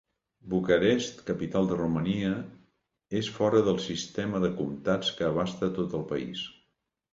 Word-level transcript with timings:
Bucarest, 0.51 1.19
capital 1.27 1.69
de 1.71 1.77
Romania, 1.81 2.31
és 3.21 3.31
fora 3.37 3.63
del 3.69 3.79
sistema 3.89 4.43
de 4.47 4.53
comtats 4.57 5.15
que 5.21 5.29
abasta 5.31 5.73
tot 5.81 5.97
el 6.03 6.11
país. 6.17 6.45